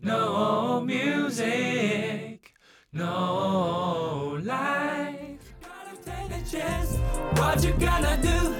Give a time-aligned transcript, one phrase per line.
[0.00, 2.52] No music,
[2.92, 5.40] no life.
[5.62, 6.98] Gotta take a chance.
[7.40, 8.54] What you gonna do?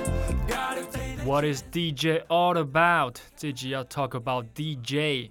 [0.48, 3.16] Gotta take a What is DJ all about？
[3.36, 5.30] 这集要 talk about DJ，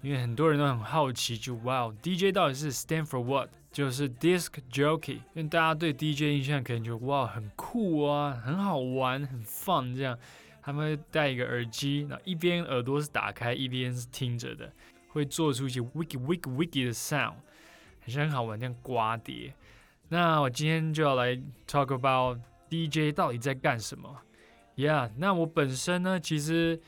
[0.00, 3.48] 因为很多人都很好奇，就哇，DJ 到底是 stand for what？
[3.72, 10.16] 就是 disc jockey，因为大家对 DJ 印象可能就哇很酷啊，很好玩，很 fun 这样。
[10.62, 14.72] 他们会戴一个耳机，然后一边耳朵是打开，一边是听着的，
[15.17, 17.33] 会做出一些 wicki wicki wicki 的 sound，
[18.01, 19.53] 很像很好玩，这样刮碟。
[20.09, 21.35] 那我今天就要来
[21.67, 24.21] talk about DJ 到底在干什么。
[24.77, 26.79] Yeah，那我本身呢，其实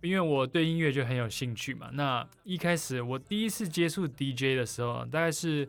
[0.00, 1.90] 因为我对音乐就很有兴趣嘛。
[1.92, 5.68] 那一开始我第一次接触 DJ 的时候，大概是，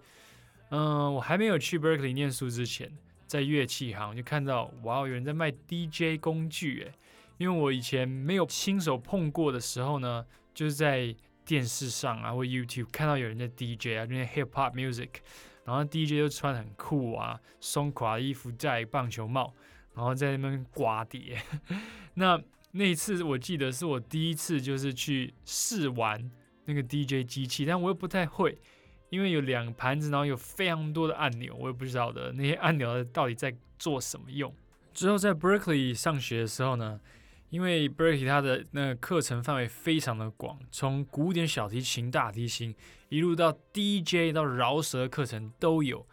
[0.69, 2.91] 嗯、我还没有去 Berkeley 念书之前，
[3.25, 6.93] 在乐器行就看到，哇，有人在卖 DJ 工具，诶，
[7.37, 11.15] 因为我以前没有亲手碰过的时候呢，就是在
[11.49, 15.09] 电视上啊或 YouTube 看到有人在 DJ 啊，那些 Hip Hop Music，
[15.65, 19.51] 然后 DJ 就穿很酷啊，松垮的衣服，戴棒球帽。
[19.95, 21.41] 然后在那边刮碟。
[22.13, 22.39] 那
[22.73, 26.29] 那一次我记得是我第一次就是去试玩
[26.65, 28.55] 那个 DJ 机器，但我又不太会，
[29.09, 34.53] 因为有两个盘子，然后有非常多的按钮，我也不知道的那些按钮到底在做什么用。
[34.93, 37.01] 之后在 Berkeley 上学的时候呢，
[37.49, 42.75] 因为 Berkeley 它的那个课程范围非常的广，从古典小提琴、大提琴
[43.09, 46.05] 一路到 DJ 到饶舌课程都有。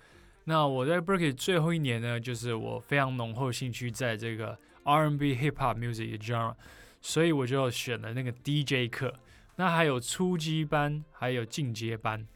[0.44, 6.54] 那我在 Berkeley 最后一年呢，就是我非常浓厚兴趣在这个 R&B Hip Hop Music 的 genre，
[7.02, 9.12] 所以我就选了那个 DJ 课。
[9.56, 12.26] 那还有初级班，还有进阶班。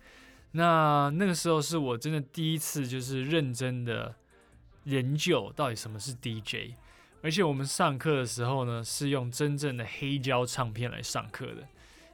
[0.53, 4.17] 那那个时候是我真的第一次，就是认真的
[4.85, 6.75] 研究到底什么是 DJ。
[7.23, 11.67] 而且我们上课的时候呢，是用真正的黑胶唱片来上课的，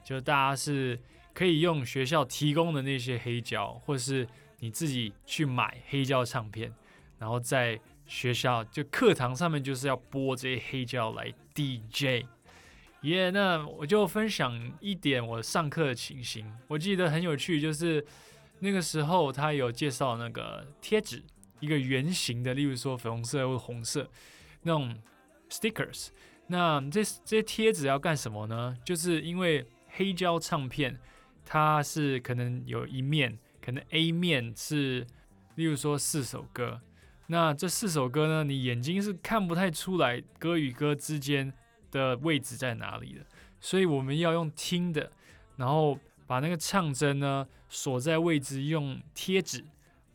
[0.03, 0.99] 就大家是
[1.33, 4.27] 可以用学校提供的那些黑胶，或是
[4.59, 6.73] 你自己去买黑胶唱片，
[7.17, 12.25] 然后在学校就课堂上面就是要播这些黑胶来 DJ。
[13.03, 16.51] 耶、那我就分享一点我上课的情形。
[16.67, 18.03] 我记得很有趣，就是
[18.59, 21.23] 那个时候他有介绍那个贴纸，
[21.59, 24.09] 一个圆形的，例如说粉红色或红色
[24.61, 24.97] 那种
[25.49, 26.09] stickers。
[26.47, 28.75] 那这这些贴纸要干什么呢？
[28.83, 30.99] 就是因为黑胶唱片
[31.43, 33.37] 它是可能有一面。
[33.59, 35.05] 可能 A 面是，
[35.55, 36.79] 例如说四首歌，
[37.25, 41.51] 那这四首歌呢，你眼睛是看不太出来歌与歌之间
[41.91, 43.25] 的位置在哪里的，
[43.59, 45.11] 所以我们要用听的，
[45.57, 49.65] 然后把那个唱针呢所在位置用贴纸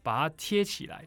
[0.03, 1.07] 把它贴起来。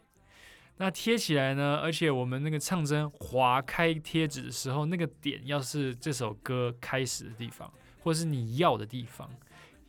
[0.78, 7.72] 那贴起来呢，而且我们那个唱针划开贴纸的时候，那个点要是这首歌开始的地方，
[8.04, 9.30] 或是你要的地方。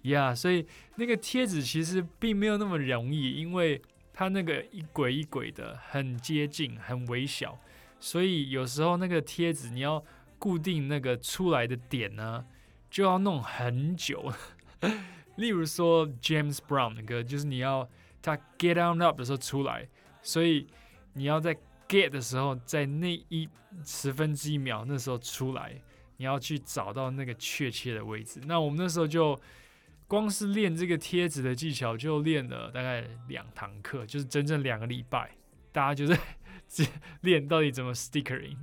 [0.03, 0.65] 呀，所以
[0.95, 3.83] 那个贴纸其实并没有那么容易，因为
[4.13, 7.59] 它那个一轨一轨的很接近，很微小，
[7.99, 10.05] 所以有时候那个贴纸你要
[10.39, 12.47] 固定那个出来的点呢，
[12.89, 14.33] 就要弄很久。
[15.35, 17.89] 例如说 James Brown 的歌，就是你要
[18.23, 19.89] 他 Get On Up 的时候出来，
[20.27, 20.67] 所以
[21.15, 21.57] 你要在
[21.89, 23.49] Get 的时候，在那一
[23.85, 25.81] 十分之一秒那时候出来，
[26.17, 28.41] 你要去找到那个确切的位置。
[28.47, 29.39] 那我们那时候就。
[30.09, 35.33] 光是练这个贴纸的技巧就练了大概两堂课，就是整整两个礼拜，
[35.73, 36.89] 大家就是
[37.23, 38.57] 练到底怎么 stickering。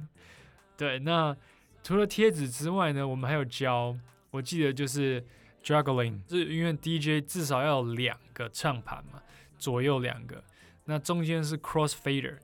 [0.78, 1.36] 对，那
[1.84, 3.94] 除了贴纸之外呢，我们还有教，
[4.32, 5.22] 我记得就是
[5.62, 9.22] juggling，是因为 DJ 至少要有两个唱盘嘛，
[9.58, 10.42] 左右两个，
[10.86, 12.38] 那中间是 cross fader，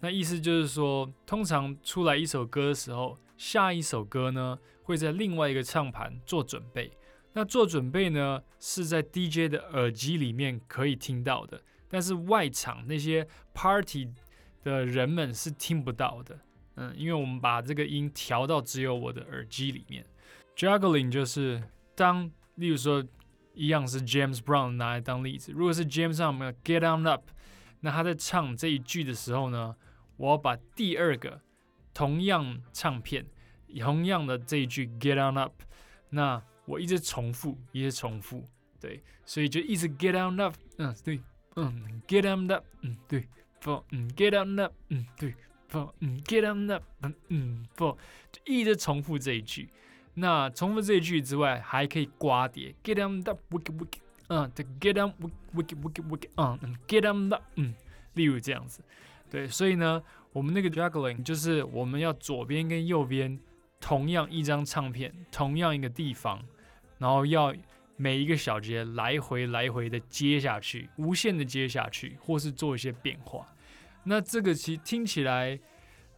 [0.00, 6.90] 那意思就是说，通常出来一首歌的时候，下一首歌呢会在另外一个唱盘做准备。
[7.32, 14.08] 那做准备呢，是在 DJ 的耳机里面可以听到的，但是外场那些 party
[14.62, 16.38] 的人们是听不到的。
[16.76, 20.06] 嗯，因为我们把这个音调到只有我的耳机里面。
[20.56, 21.62] Juggling 就是
[21.96, 23.04] 当，例如说
[23.52, 27.30] 一样是 James Brown 拿来当例子，如果是 James Brown Get On Up，
[27.84, 29.76] 那他在唱这一句的时候呢，
[30.16, 31.38] 我要把第二个
[31.92, 33.26] 同样唱片
[33.78, 35.52] 同样的这一句 Get On Up，
[36.08, 38.42] 那我一直重复，一直重复，
[38.80, 41.20] 对，所以就一直 get on up，嗯，对，
[41.56, 43.28] 嗯，get on up，嗯，对
[43.60, 45.34] ，for，嗯，get on up，嗯，对
[45.70, 47.98] ，for，嗯，get on up，嗯嗯，for，
[48.32, 49.68] 就一直重复这一句。
[50.14, 53.98] 那重复这一句之外，还可以刮碟，get on up，wick wick，
[54.28, 57.74] 嗯，，to，get on wick wick wick wick，嗯嗯，get on up，嗯，
[58.14, 58.82] 例如这样子，
[59.30, 63.38] 对，所以呢，我们那个 juggling 就是我们要左边跟右边
[63.80, 66.42] 同样一张唱片，同样一个地方。
[66.96, 67.52] 然后要
[67.96, 73.46] 每一个小节来回来回的接下去，无限的接下去，或是做一些变化。
[74.04, 75.58] 那这个其实听起来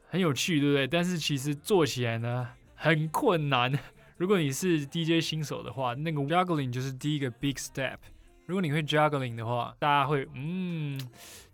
[0.07, 0.87] 很有趣，对不对？
[0.87, 3.73] 但是其实做起来呢很困难。
[4.17, 7.99] 如果你是 DJ 新手的话，那个 juggling 就是第一个 big step。
[8.47, 10.99] 如果你会 juggling 的话，大家会嗯，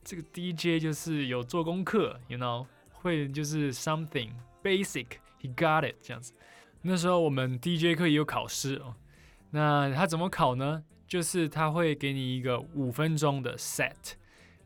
[0.05, 4.31] 这个 DJ 就是有做功课，you know，会就是 something
[4.63, 6.33] basic，he got it 这样子。
[6.83, 8.95] 那时候我们 DJ 课也有考试哦。
[9.51, 10.85] 那他怎么考呢？
[11.09, 14.13] 就是他会给你一个五分钟的 set，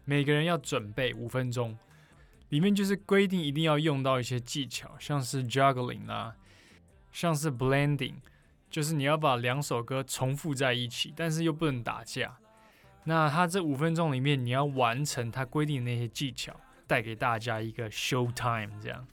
[0.04, 1.76] 每个人要准备五分钟，
[2.50, 6.37] 里面就是规定一定要用到一些技巧，像是 juggling 啊，
[7.16, 8.16] 像是 blending，
[8.68, 12.36] 就是你要把两首歌重复在一起，但是又不能打架。
[13.04, 16.54] 那他这五分钟里面，你要完成他规定的那些技巧，
[16.86, 19.06] 带给大家一个 show time 这样。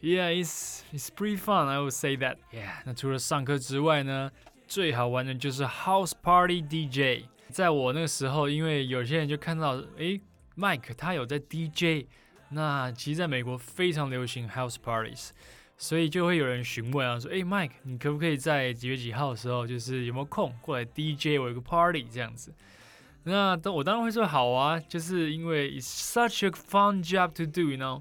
[0.00, 1.66] Yeah, it's it's pretty fun.
[1.66, 2.36] I would say that.
[2.52, 2.82] Yeah.
[2.84, 4.30] 那除了上课之外呢？
[4.68, 7.24] 最好玩的就是 House Party DJ。
[7.50, 10.20] 在我那个时候，因为有些人就看到，诶
[10.54, 12.06] m i k e 他有在 DJ。
[12.50, 15.30] 那其实在美国非常流行 House Parties，
[15.86, 22.54] 所以就会有人询问啊，说，诶 m i k e 你可不可以在几月几号的时候，就是有没有空过来 DJ 我一个 party 这样子？
[23.24, 28.00] 那当我当然会说好啊，就是因为 it's such a fun job to do，you know。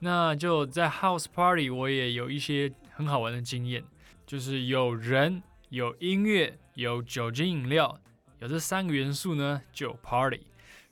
[0.00, 3.82] 那就在 House Party，我也有一些很好玩的经验，
[4.26, 5.42] 就是有人。
[5.70, 7.98] 有音乐，有酒精饮料，
[8.40, 10.42] 有这三个元素呢，就 party。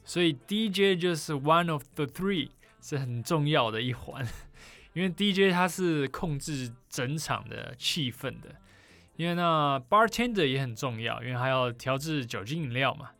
[0.03, 2.49] 所以 DJ 就是 one of the three，
[2.81, 4.27] 是很重要的一环。
[4.94, 8.55] 因为 DJ 他是控制整场的气氛的。
[9.17, 13.11] 因为那 bartender 也很重要，因为还要调制酒精饮料嘛。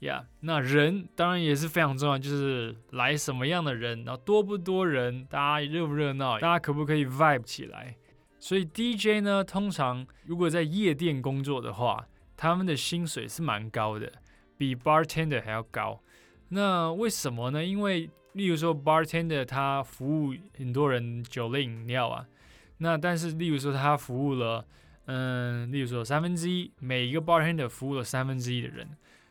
[0.00, 7.96] Yeah，那人当然也是非常重要，就是来什么样的人，然后多不多人，大家热不热闹，大家可不可以 vibe 起来。
[8.40, 12.06] 所以 DJ 呢，通常如果在夜店工作的话，
[12.36, 14.12] 他们的薪水是蛮高的，
[14.58, 16.02] 比 bartender 还要高。
[16.48, 17.64] 那为什么呢？
[17.64, 22.26] 因为例如说 bartender 他服务很多人酒类饮料啊，
[22.78, 24.64] 那但是例如说他服务了，
[25.06, 28.88] 嗯，例如说三分之一，每一个 bartender 服务了三分之一的人。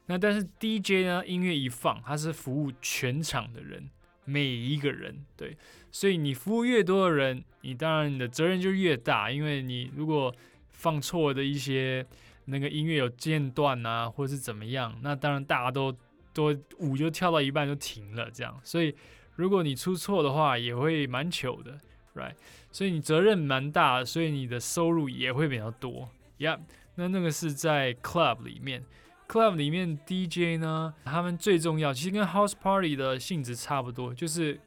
[0.07, 3.89] 那但是 DJ 呢，音乐一放，他是服务全场的人。
[4.27, 5.55] 每一个人对，
[5.91, 9.29] 所以你服务越多的人，你当然你的责任就越大。
[9.29, 10.33] 因为你如果
[10.71, 12.03] 放错的一些
[12.45, 15.95] 那个音乐有间断啊，或者是怎么样，那当然大家都
[16.35, 18.59] 多舞就跳到一半就停了这样。
[18.63, 18.95] 所以
[19.35, 21.79] 如果你出错的话，也会蛮糗的
[22.13, 22.35] ，right？
[22.71, 26.59] 所以你责任蛮大，所以你的收入也会比较多，yeah。
[26.95, 28.83] 那那个是在 club 里面。
[29.27, 34.59] Club 里面 DJ 呢，他们最重要，其实跟 House Party 的性质差不多，就是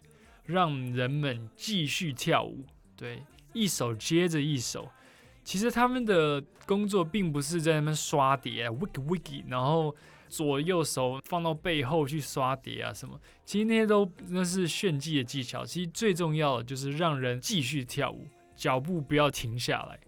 [0.46, 2.64] 让人们继续跳舞，
[2.96, 3.22] 对，
[3.52, 4.88] 一首接着一首。
[5.44, 9.94] 其实他们的工作并不是在那边刷碟，wiki wiki，然后
[10.28, 13.20] 左右手放到背后去刷碟啊什么。
[13.44, 15.64] 其实那些都那是炫技的技巧。
[15.64, 19.98] 其实最重要的就是让人继续跳舞，脚步不要停下来。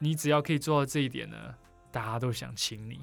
[0.00, 1.54] 你只要可以做到这一点呢。
[1.90, 3.00] 大家都想请你，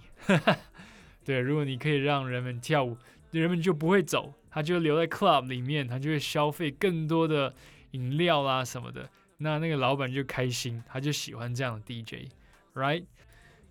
[1.25, 2.95] 对，如果你可以让人们跳舞，
[3.31, 7.53] 人们就不会走，他就留在 club 里面，他就会消费更多的
[7.91, 13.05] 饮料啦什么的，那那个老板就开心，他就喜欢这样的 DJ，right？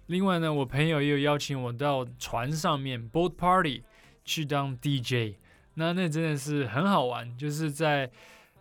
[0.06, 3.82] 另外呢，我朋友也有邀请我到船上面 boat party
[4.24, 5.36] 去当 DJ，
[5.74, 8.10] 那那真的是很好玩，就是在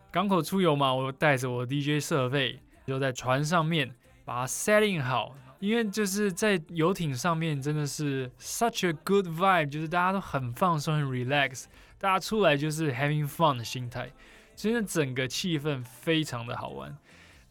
[0.09, 5.35] 港口出游嘛，我带着我 DJ 设备，就在船上面把它 setting 好。
[5.59, 11.65] 因为就是在游艇上面，真的是 such a good vibe，就是大家都很放松、很 relax，
[11.97, 14.11] 大家出来就是 having fun 的心态，
[14.57, 16.97] 真的整个气氛非常的好玩。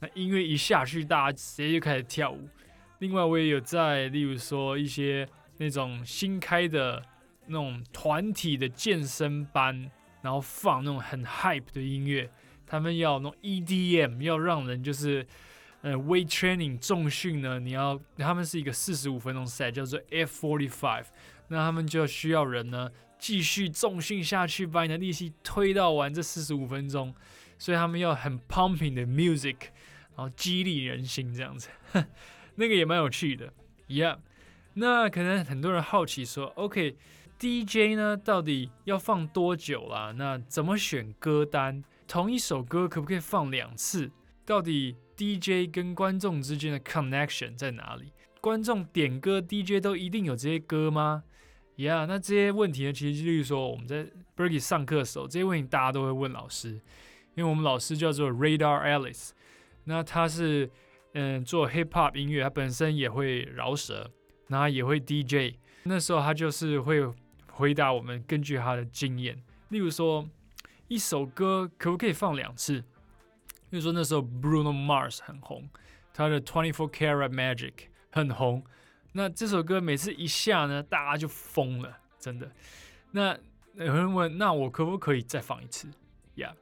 [0.01, 2.47] 那音乐一下去，大家直接就开始跳舞。
[3.03, 7.05] 另外，我也有在，例如说一些那种新开的
[7.49, 9.91] 那种团体的健身班，
[10.23, 12.31] 然后放那种很 hype 的音乐，
[12.65, 15.27] 他们要那种 EDM，要让人就是。
[15.85, 21.07] 呃，weight training 重训呢，你要他们是一个四十五分钟 set，，叫做 F forty five，
[21.49, 27.13] 那他们就需要人呢继续重训下去，把你的力气推到完这四十五分钟，
[27.59, 29.57] 所以他们要很 pumping 的 music，
[30.15, 31.69] 然后激励人心这样子，
[32.57, 33.53] 那个也蛮有趣的
[33.89, 34.19] ，Yeah，
[34.75, 40.13] 那可能很多人好奇说，OK，DJ 呢到底要放多久啦？
[40.17, 41.83] 那怎么选歌单？
[42.07, 44.11] 同一首歌可不可以放两次？
[44.45, 48.13] 到底？DJ 跟观众之间的 connection 在哪里？
[48.41, 51.23] 观众点歌，DJ 都一定有这些歌吗
[51.77, 52.93] ？Yeah，那这些问题呢？
[52.93, 54.07] 其实就是说我们在
[54.37, 56.71] Berkeley 上课的时候，这些问题大家都会问老师，
[57.35, 59.31] 因为我们老师叫做 Radar Alice，
[59.85, 60.69] 那他是
[61.15, 64.11] 嗯做 hip hop 音乐，他本身也会饶舌，
[64.49, 65.57] 然后也会 DJ。
[65.85, 67.03] 那时候他就是会
[67.51, 70.29] 回答我们，根据他的经验，例如说
[70.89, 72.85] 一首歌可不可以放两次？
[73.71, 75.69] 例如说那时候 Bruno Mars 很红，
[76.15, 77.73] 他的 Twenty Four Karat Magic
[78.11, 78.63] 很红，
[79.13, 82.51] 那这首歌每次一下呢，大家就疯了，真的。
[83.11, 83.37] 那
[83.75, 85.89] 有人问，那我可不可以再放一次
[86.37, 86.53] ？Yeah，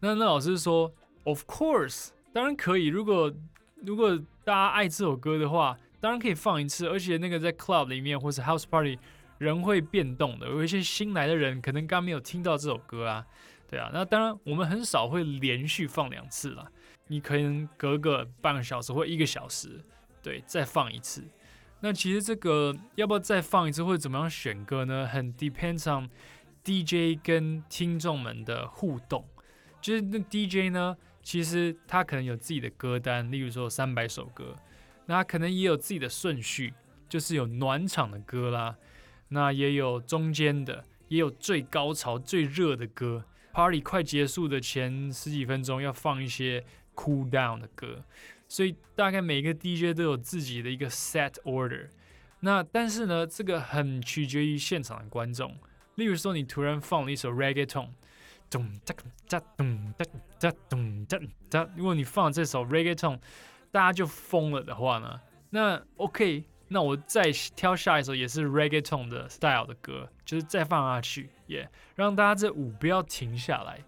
[0.00, 2.86] 那那老师说，Of course，当然可以。
[2.86, 3.32] 如果
[3.82, 6.86] 如果大家爱这首歌的话，当然可以放一次。
[6.86, 8.98] 而且那个在 club 里面或是 house party，
[9.38, 10.46] 人会变动的。
[10.48, 13.26] 有一些新来的人可能刚没有听到这首歌啊，
[13.68, 13.90] 对啊。
[13.92, 16.70] 那当然我们很少会连续放两次了。
[17.06, 19.80] 你可能隔个半个小时或一个小时，
[20.22, 21.24] 对，再放一次。
[21.80, 25.06] 那其实这个要不要再放一次，或者怎么样选歌呢？
[25.06, 26.08] 很 depends on。
[26.64, 29.24] DJ 跟听众们的互动，
[29.80, 30.94] 就是那 DJ 呢，
[31.28, 34.56] 其实他可能有自己的歌单，例如说三百首歌，
[35.04, 36.72] 那可能也有自己的顺序，
[37.06, 38.78] 就是有暖场的歌啦，
[39.28, 43.26] 那也有中间的，也有最高潮、最热的歌。
[43.52, 48.02] Party 快结束的前十几分钟要放一些 cool down 的歌，
[48.48, 51.88] 所以大概每个 DJ 都有自己的一个 set order。
[52.40, 55.54] 那但是呢，这个很取决于现场的观众。
[55.96, 57.90] 例如说，你突然放了一首 reggaeton，
[58.50, 58.94] 咚哒
[59.28, 60.04] 哒咚哒
[60.38, 61.18] 哒咚哒
[61.50, 63.18] 哒，如果你放这首 reggaeton，
[63.70, 73.80] 大家就疯了的话呢，那 OK，那我再挑下一首也是 reggaeton 的 style 的歌，就是再放下去，也让大家这舞不要停下来。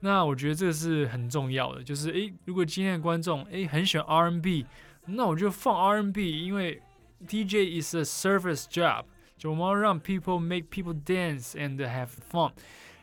[0.00, 4.66] 那我觉得这个是很重要的，就是诶，如果今天的观众诶很喜欢 R&B，
[5.06, 6.82] 那我就放 R&B，因为
[7.26, 9.04] DJ is a service job。
[9.36, 12.52] 就我们要让 people make people dance and have fun,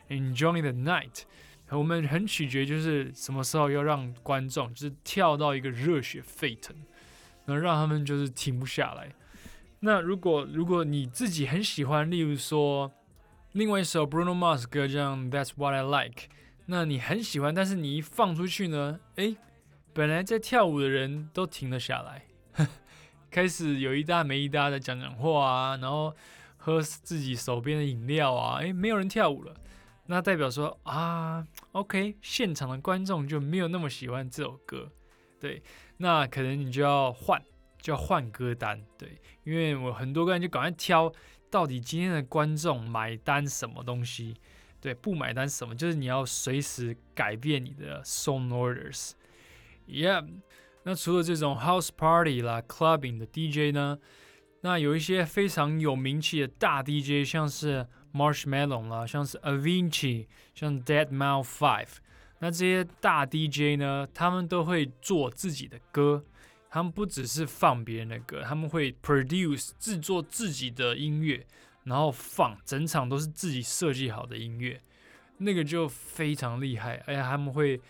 [0.08, 1.22] enjoy the night。
[1.70, 6.76] 我们很取决就是什么时候要让观众就是跳到一个热血沸腾，
[7.46, 9.10] 能让他们就是停不下来。
[9.80, 12.92] 那如果如果你自己很喜欢，例如说
[13.52, 16.28] 另外一首 Bruno Mars 歌叫 That's What I Like，
[16.66, 19.36] 那你很喜欢，但是你一放出去呢，诶，
[19.94, 22.24] 本来在跳舞的人都停了下来。
[23.30, 26.14] 开始有一搭没一搭的讲讲话啊，然后
[26.58, 29.56] 喝自己手边的饮料啊，诶，没有人跳舞了，
[30.12, 34.92] 那代表说啊，OK，现场的观众就没有那么喜欢这首歌，
[35.40, 35.62] 对，
[35.96, 37.42] 那可能你就要换，
[37.80, 41.10] 就要换歌单，对，因为我很多个人就赶快挑，
[41.50, 44.36] 到底今天的观众买单什么东西，
[44.82, 50.28] 对，不买单什么，就是你要随时改变你的 song orders，Yeah。
[50.82, 53.98] 那除了这种 house party 啦、clubbing 的 DJ 呢，
[54.60, 61.88] 那有一些非常有名气的大 DJ，像是 Marshmallow 啦，像是 Avicii，像 Dead Mouse Five。
[62.38, 66.24] 那这些大 DJ 呢，他们都会做自己的歌，
[66.70, 71.46] 他们不只是放别人的歌，他们会 produce 制作自己的音乐，
[71.84, 74.80] 然后放整场都是自己设计好的音乐，
[75.38, 77.80] 那个就非常厉害，而且他们会。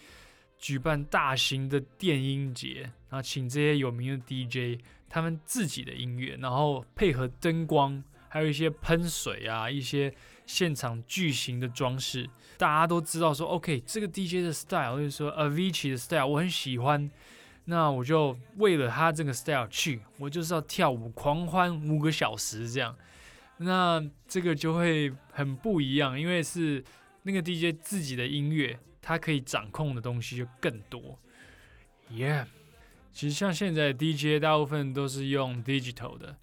[0.59, 8.01] 举办大型的电音节，然后请这些有名的 DJ，他们自己的音乐，然后配合灯光，
[8.33, 10.11] 还有一些喷水啊，一些
[10.47, 17.11] 现场巨型的装饰，大家都知道说，OK，这个 DJ 的 style，或者说 Avicii 的 style，我很喜欢，
[17.67, 22.97] 那我就为了他这个 style 去，我就是要跳舞狂欢五个小时这样，
[23.59, 26.83] 那这个就会很不一样，因为是
[27.25, 28.79] 那个 DJ 自己的音乐。
[29.05, 31.19] 它可以掌控的东西就更多
[32.09, 32.47] ，Yeah。
[33.13, 36.37] 其实像现在 DJ 大部分都是用 digital 的，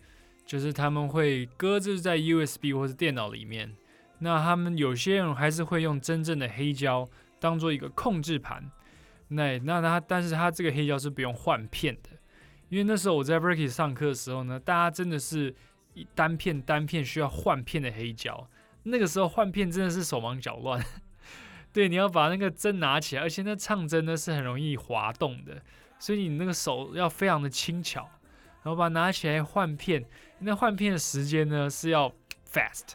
[0.50, 3.72] 就是他们会搁置在 USB 或者电脑里面。
[4.18, 7.08] 那他们有些人还是会用真正的黑胶
[7.40, 8.68] 当做一个控制盘。
[9.28, 12.10] 那那他，但是他这个黑胶是不用换片的，
[12.70, 15.54] 因为那时候我在 Berkeley 上课的时候呢，大家真的是
[15.94, 18.50] 一单片单片需要换片的黑胶，
[18.82, 20.84] 那个时候换片真的是手忙脚乱。
[21.72, 25.62] 对，你要把那个针拿起来，而且那唱针呢是很容易滑动的，
[26.00, 28.10] 所以你那个手要非常的轻巧，
[28.70, 30.06] 然后把它拿起来换片。
[30.38, 32.08] 那换片的时间呢是要
[32.48, 32.90] fast，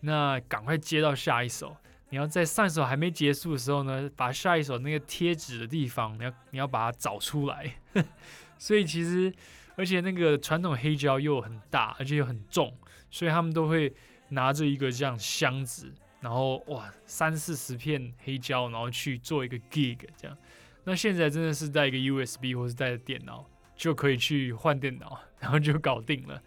[0.00, 1.76] 那赶快接到下一首。
[2.08, 7.76] 你要在上一首还没结束的时候呢，把下一首那个贴纸的地方，你要你要把它找出来。
[8.58, 9.32] 所以其实，
[9.76, 12.76] 而且那个传统黑胶又很大，而且又很重，
[13.08, 13.94] 所以他们都会
[14.30, 15.94] 拿着一个这样箱子。
[16.20, 20.36] 然后哇，三四十片黑胶，然后去做一个 gig 这样。
[20.82, 26.42] 那现在真的是带一个 USB 或是带着电脑就可以去换电脑，然后就搞定了。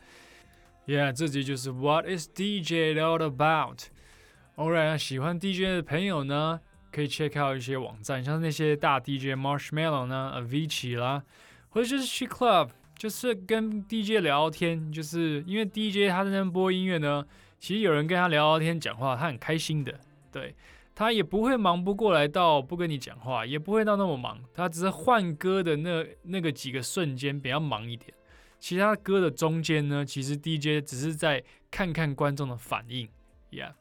[0.85, 6.59] Yeah，这集就是 What is DJ all about？All right，喜欢 DJ 的朋友呢，
[6.91, 11.23] 可以 check out 一些网站，像那些大 DJ Marshmallow 呢，Avicii 啦，
[11.69, 17.25] 或者就是去 club 就是跟 DJ 聊聊天，就是因为 DJ 他在那边播音乐呢，
[17.59, 19.93] 其实有人跟他聊聊天、讲话，他很开心的。
[20.31, 20.55] 对
[20.99, 28.11] 他也不会忙不过来到不跟你讲话，也不会到那么忙，他只是换歌的那那个几个瞬间比较忙一点。
[28.59, 33.07] 其他歌的中间呢，其实 DJ 只是在看看观众的反应。
[33.51, 33.73] Yeah.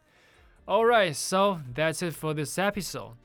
[0.66, 3.16] all right，so that's it for this episode.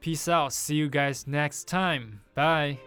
[0.00, 0.52] Peace out.
[0.52, 2.20] See you guys next time.
[2.34, 2.78] Bye.